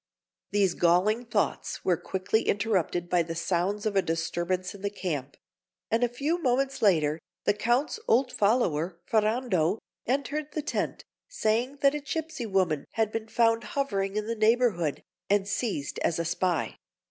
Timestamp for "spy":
16.25-16.77